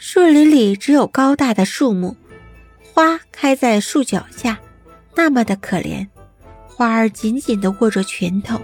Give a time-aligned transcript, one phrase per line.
[0.00, 2.16] 树林里只有高大的树木，
[2.94, 4.56] 花开在树脚下，
[5.16, 6.06] 那么的可怜。
[6.68, 8.60] 花儿紧紧地握着拳头，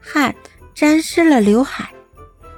[0.00, 0.34] 汗
[0.74, 1.90] 沾湿了刘海。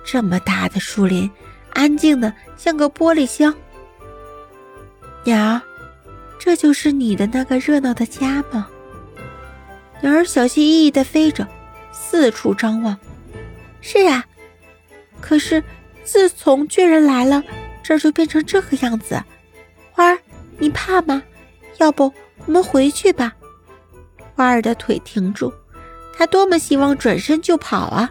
[0.05, 1.29] 这么大的树林，
[1.73, 3.53] 安静的像个玻璃箱。
[5.25, 5.61] 鸟儿，
[6.39, 8.69] 这就是你的那个热闹的家吗？
[10.01, 11.49] 鸟儿小心翼翼地飞着，
[11.91, 12.97] 四处张望。
[13.81, 14.25] 是啊，
[15.21, 15.65] 可是
[16.05, 17.43] 自从巨人来了，
[17.83, 19.23] 这就变成这个样子。
[19.91, 20.19] 花儿，
[20.59, 21.23] 你怕吗？
[21.79, 22.13] 要不
[22.47, 23.33] 我们回去吧。
[24.35, 25.53] 花儿的腿停住，
[26.17, 28.11] 他多么希望转身就跑啊！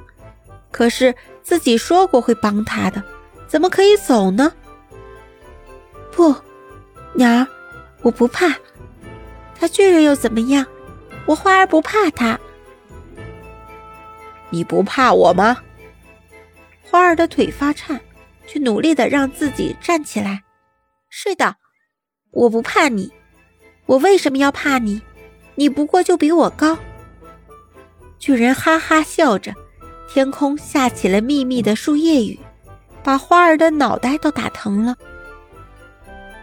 [0.72, 3.04] 可是自己说过会帮他的，
[3.48, 4.52] 怎么可以走呢？
[6.12, 6.36] 不，
[7.14, 7.48] 鸟儿，
[8.02, 8.54] 我不怕。
[9.60, 10.66] 他巨人又怎么样？
[11.26, 12.40] 我花儿不怕他。
[14.50, 15.58] 你不怕我吗？
[16.84, 18.00] 花儿的腿发颤，
[18.48, 20.44] 去努力的让自己站起来。
[21.10, 21.56] 是的，
[22.32, 23.12] 我不怕你。
[23.86, 25.02] 我为什么要怕你？
[25.56, 26.78] 你不过就比我高。
[28.18, 29.54] 巨人哈哈笑着，
[30.08, 32.40] 天空下起了密密的树叶雨，
[33.04, 34.96] 把花儿的脑袋都打疼了。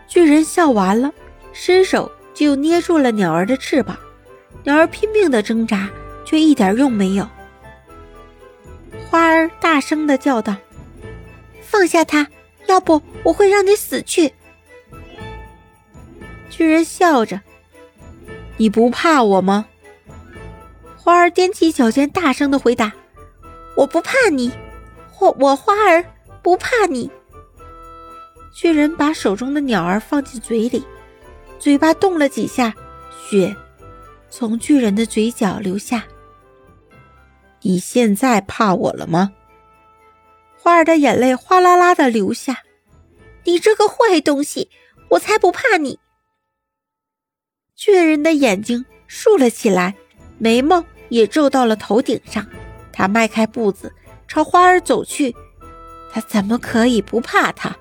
[0.06, 1.12] 巨人笑完了，
[1.52, 3.96] 伸手就捏住了鸟儿的翅膀，
[4.64, 5.88] 鸟儿拼命的挣扎，
[6.24, 7.26] 却一点用没有。
[9.08, 10.54] 花儿大声的叫道
[11.70, 12.26] ：“放下它，
[12.66, 14.32] 要不我会让你死去。”
[16.48, 17.40] 巨人笑着。
[18.56, 19.66] 你不怕我吗？
[20.96, 22.92] 花儿踮起脚尖，大声的回答
[23.76, 24.50] ：“我不怕你，
[25.20, 26.04] 我我花儿
[26.42, 27.10] 不怕你。”
[28.52, 30.84] 巨人把手中的鸟儿放进嘴里，
[31.60, 32.74] 嘴巴动了几下，
[33.28, 33.54] 血
[34.28, 36.04] 从巨人的嘴角流下。
[37.62, 39.32] 你现在怕我了吗？
[40.60, 42.62] 花儿的眼泪哗啦啦的流下。
[43.44, 44.68] 你这个坏东西，
[45.10, 45.98] 我才不怕你！
[47.74, 49.94] 巨人的眼睛竖了起来，
[50.38, 52.46] 眉毛也皱到了头顶上。
[52.92, 53.92] 他迈开步子
[54.26, 55.34] 朝花儿走去。
[56.12, 57.74] 他怎么可以不怕他？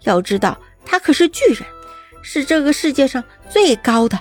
[0.00, 1.62] 要知道，他可是巨人，
[2.22, 4.18] 是这个世界上最高的。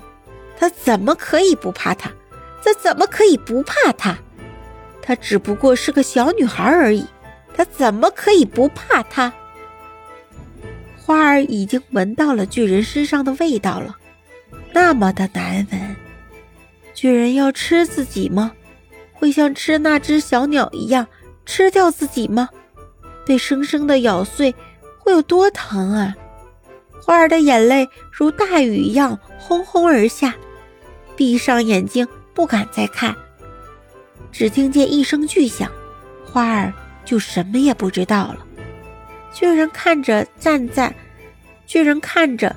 [0.58, 2.12] 他怎么可以不怕他？
[2.64, 4.18] 他怎么可以不怕他？
[5.02, 7.06] 他只不过是个小女孩而已。
[7.56, 9.32] 他怎么可以不怕他？
[10.98, 13.96] 花儿已经闻到了巨人身上的味道了。
[14.74, 15.96] 那么的难闻，
[16.94, 18.52] 巨人要吃自己吗？
[19.14, 21.08] 会像吃那只小鸟一样
[21.46, 22.50] 吃掉自己吗？
[23.26, 24.54] 被生生的咬碎
[25.00, 26.16] 会有多疼啊！
[27.02, 30.36] 花儿的眼泪如大雨一样轰轰而下，
[31.16, 33.16] 闭上眼睛不敢再看。
[34.32, 35.72] 只听见一声巨响，
[36.26, 36.74] 花儿
[37.06, 38.46] 就什么也不知道了。
[39.34, 40.94] 巨人看着站在，
[41.66, 42.56] 巨人看着。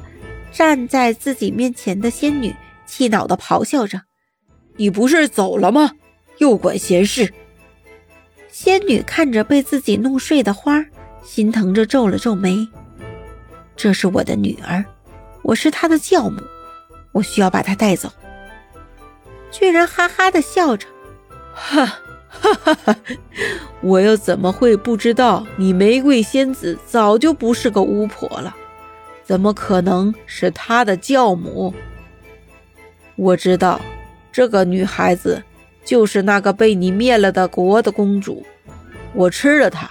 [0.51, 2.57] 站在自己面前的仙女
[2.87, 4.01] 气恼地咆哮着
[4.77, 5.93] ：“你不是走了吗？
[6.39, 7.33] 又管闲事！”
[8.51, 10.83] 仙女看着被自己弄睡的花，
[11.23, 12.67] 心疼着皱了皱眉
[13.77, 14.83] ：“这是我的女儿，
[15.43, 16.41] 我是她的教母，
[17.13, 18.11] 我需要把她带走。”
[19.53, 20.89] 巨人哈哈地笑着
[21.55, 21.99] ：“哈，
[22.29, 22.97] 哈哈哈！
[23.81, 28.55] 我又怎么会不知道你玫瑰仙子早就不是个巫婆了？”
[29.25, 31.75] 怎么可能是她的教母？
[33.17, 33.81] 我知道，
[34.33, 35.43] 这个女孩子
[35.85, 38.45] 就是那个被你灭了的国的公主。
[39.13, 39.91] 我吃了她，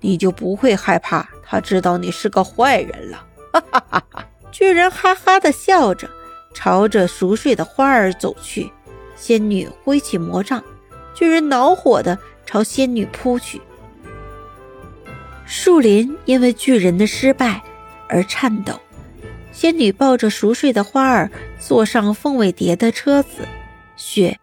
[0.00, 3.24] 你就不会害怕她知道你是个坏人了。
[3.52, 4.28] 哈哈哈哈！
[4.50, 6.08] 巨人哈哈的笑着，
[6.52, 8.70] 朝着熟睡的花儿走去。
[9.16, 10.62] 仙女挥起魔杖，
[11.14, 13.60] 巨人恼火的朝仙女扑去。
[15.46, 17.62] 树林因为巨人的失败。
[18.06, 18.78] 而颤抖，
[19.50, 23.48] 仙女抱着熟睡的花儿，坐上凤尾蝶的车子，
[23.96, 24.38] 雪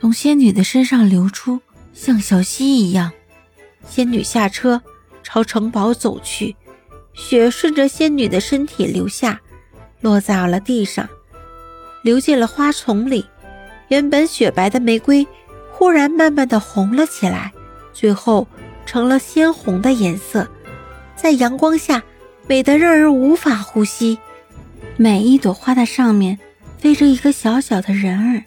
[0.00, 1.60] 从仙女的身上流出，
[1.92, 3.12] 像小溪一样。
[3.86, 4.80] 仙女下车，
[5.22, 6.56] 朝城堡走去，
[7.12, 9.40] 雪顺着仙女的身体流下，
[10.00, 11.06] 落在了地上，
[12.02, 13.26] 流进了花丛里。
[13.88, 15.26] 原本雪白的玫瑰，
[15.82, 17.52] 忽然慢慢的红了起来，
[17.92, 18.46] 最后
[18.86, 20.46] 成了鲜红的颜色，
[21.16, 22.00] 在阳光下。
[22.46, 24.16] 美得让人无法呼吸。
[24.96, 26.38] 每一朵花的上面
[26.78, 28.44] 飞着一个小小的人儿，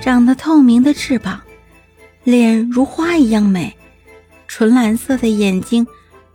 [0.00, 1.40] 长得透明的翅膀，
[2.22, 3.76] 脸如花一样美，
[4.46, 5.84] 纯蓝色的眼睛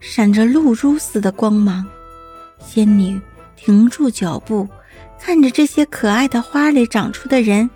[0.01, 1.85] 闪着露珠似的光芒。
[2.59, 3.17] 仙女
[3.55, 4.67] 停住脚步，
[5.17, 7.69] 看着这些可爱的花里长出的人，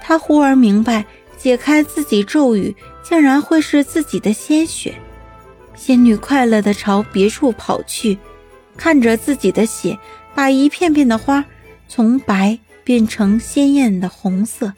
[0.00, 1.04] 她忽而明白，
[1.38, 4.94] 解开自己咒语，竟然会是自己的鲜血。
[5.74, 8.18] 仙女快乐地朝别处跑去。
[8.76, 9.98] 看着自己的血
[10.34, 11.44] 把一片片的花
[11.88, 14.72] 从白变成鲜艳的红色。